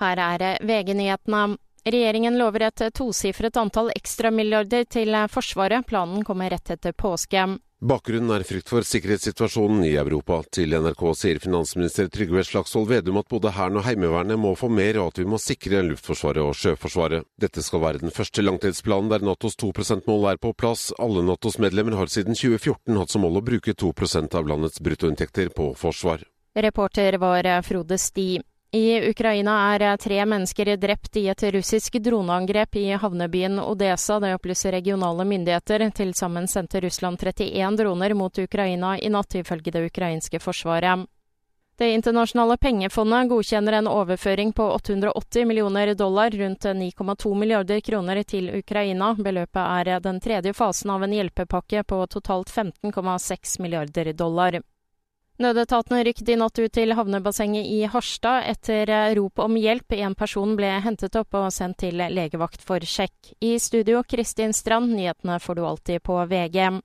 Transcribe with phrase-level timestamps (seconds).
[0.00, 1.58] Her er VG-nyhetene.
[1.84, 5.86] Regjeringen lover et tosifret antall ekstramilliarder til Forsvaret.
[5.88, 7.46] Planen kommer rett etter påske.
[7.80, 10.42] Bakgrunnen er frykt for sikkerhetssituasjonen i Europa.
[10.52, 14.98] Til NRK sier finansminister Trygve Slagsvold Vedum at både Hæren og Heimevernet må få mer,
[15.00, 17.24] og at vi må sikre Luftforsvaret og Sjøforsvaret.
[17.40, 20.90] Dette skal være den første langtidsplanen der Natos 2 %-mål er på plass.
[21.00, 25.48] Alle Natos medlemmer har siden 2014 hatt som mål å bruke 2% av landets bruttoinntekter
[25.56, 26.28] på forsvar.
[26.52, 28.42] Reporter var Frode Sti.
[28.72, 34.20] I Ukraina er tre mennesker drept i et russisk droneangrep i havnebyen Odesa.
[34.20, 35.90] Det opplyser regionale myndigheter.
[35.90, 41.02] Til sammen sendte Russland 31 droner mot Ukraina i natt, ifølge det ukrainske forsvaret.
[41.80, 48.52] Det internasjonale pengefondet godkjenner en overføring på 880 millioner dollar, rundt 9,2 milliarder kroner, til
[48.54, 49.14] Ukraina.
[49.18, 54.60] Beløpet er den tredje fasen av en hjelpepakke på totalt 15,6 milliarder dollar.
[55.40, 59.94] Nødetaten rykket i natt ut til havnebassenget i Harstad etter rop om hjelp.
[59.96, 63.32] En person ble hentet opp og sendt til legevakt for sjekk.
[63.40, 66.82] I studio Kristin Strand, nyhetene får du alltid på VG.